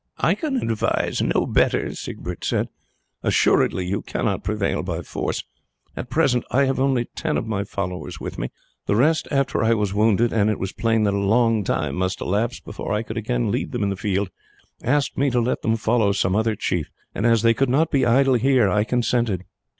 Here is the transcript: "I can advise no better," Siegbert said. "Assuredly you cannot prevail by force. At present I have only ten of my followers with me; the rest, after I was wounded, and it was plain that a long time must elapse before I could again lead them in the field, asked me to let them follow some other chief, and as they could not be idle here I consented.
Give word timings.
"I 0.17 0.33
can 0.33 0.55
advise 0.57 1.21
no 1.21 1.45
better," 1.45 1.93
Siegbert 1.93 2.43
said. 2.43 2.69
"Assuredly 3.21 3.85
you 3.85 4.01
cannot 4.01 4.43
prevail 4.43 4.81
by 4.81 5.03
force. 5.03 5.43
At 5.95 6.09
present 6.09 6.43
I 6.49 6.65
have 6.65 6.79
only 6.79 7.05
ten 7.15 7.37
of 7.37 7.45
my 7.45 7.63
followers 7.63 8.19
with 8.19 8.39
me; 8.39 8.49
the 8.87 8.95
rest, 8.95 9.27
after 9.29 9.63
I 9.63 9.75
was 9.75 9.93
wounded, 9.93 10.33
and 10.33 10.49
it 10.49 10.57
was 10.57 10.73
plain 10.73 11.03
that 11.03 11.13
a 11.13 11.19
long 11.19 11.63
time 11.63 11.97
must 11.97 12.19
elapse 12.19 12.59
before 12.59 12.91
I 12.91 13.03
could 13.03 13.15
again 13.17 13.51
lead 13.51 13.73
them 13.73 13.83
in 13.83 13.89
the 13.89 13.95
field, 13.95 14.31
asked 14.81 15.19
me 15.19 15.29
to 15.29 15.39
let 15.39 15.61
them 15.61 15.75
follow 15.75 16.13
some 16.13 16.35
other 16.35 16.55
chief, 16.55 16.89
and 17.13 17.27
as 17.27 17.43
they 17.43 17.53
could 17.53 17.69
not 17.69 17.91
be 17.91 18.03
idle 18.03 18.33
here 18.33 18.71
I 18.71 18.83
consented. 18.83 19.43